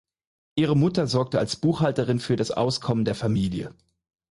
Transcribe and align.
Ihre 0.55 0.75
Mutter 0.75 1.05
sorgte 1.05 1.37
als 1.37 1.57
Buchhalterin 1.57 2.19
für 2.19 2.35
das 2.35 2.49
Auskommen 2.49 3.05
der 3.05 3.13
Familie. 3.13 3.75